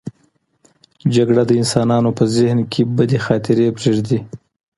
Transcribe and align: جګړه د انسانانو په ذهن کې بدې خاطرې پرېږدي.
جګړه 1.15 1.41
د 1.47 1.51
انسانانو 1.61 2.09
په 2.17 2.23
ذهن 2.35 2.59
کې 2.71 2.81
بدې 2.95 3.19
خاطرې 3.25 3.67
پرېږدي. 3.77 4.19